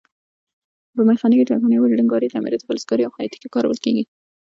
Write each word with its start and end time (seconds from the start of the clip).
په 0.95 1.01
میخانیکي، 1.09 1.45
ترکاڼۍ، 1.49 1.75
ویلډنګ 1.79 2.09
کارۍ، 2.11 2.27
تعمیراتو، 2.33 2.67
فلزکارۍ 2.69 3.03
او 3.05 3.15
خیاطۍ 3.15 3.37
کې 3.41 3.53
کارول 3.55 3.77
کېږي. 3.83 4.03